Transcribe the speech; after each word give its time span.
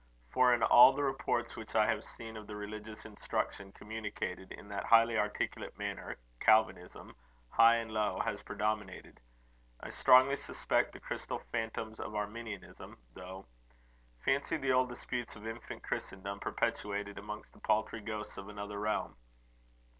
"For 0.31 0.51
in 0.51 0.63
all 0.63 0.93
the 0.93 1.03
reports 1.03 1.55
which 1.55 1.75
I 1.75 1.85
have 1.85 2.03
seen 2.03 2.35
of 2.35 2.47
the 2.47 2.55
religious 2.55 3.05
instruction 3.05 3.71
communicated 3.71 4.51
in 4.51 4.67
that 4.69 4.85
highly 4.85 5.15
articulate 5.15 5.77
manner, 5.77 6.17
Calvinism, 6.39 7.15
high 7.51 7.75
and 7.75 7.91
low, 7.91 8.19
has 8.21 8.41
predominated. 8.41 9.19
I 9.79 9.89
strongly 9.89 10.37
suspect 10.37 10.93
the 10.93 10.99
crystal 10.99 11.43
phantoms 11.51 11.99
of 11.99 12.15
Arminianism, 12.15 12.97
though. 13.13 13.45
Fancy 14.25 14.57
the 14.57 14.71
old 14.71 14.89
disputes 14.89 15.35
of 15.35 15.45
infant 15.45 15.83
Christendom 15.83 16.39
perpetuated 16.39 17.19
amongst 17.19 17.53
the 17.53 17.59
paltry 17.59 18.01
ghosts 18.01 18.37
of 18.37 18.49
another 18.49 18.79
realm!" 18.79 19.15